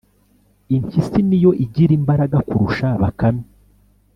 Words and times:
impyisi 0.75 1.19
ni 1.27 1.37
yo 1.43 1.51
igira 1.63 1.91
imbaraga 1.99 2.37
kurusha 2.47 2.87
bakame. 3.01 3.43